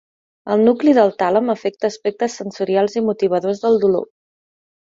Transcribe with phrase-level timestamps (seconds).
[0.53, 4.09] El nucli del tàlem afecta aspectes sensorials i motivadores del dolor.